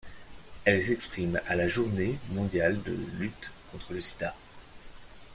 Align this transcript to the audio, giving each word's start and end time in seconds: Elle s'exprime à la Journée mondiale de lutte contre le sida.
Elle 0.65 0.81
s'exprime 0.81 1.39
à 1.47 1.55
la 1.55 1.69
Journée 1.69 2.17
mondiale 2.31 2.81
de 2.81 2.97
lutte 3.19 3.53
contre 3.71 3.93
le 3.93 4.01
sida. 4.01 4.33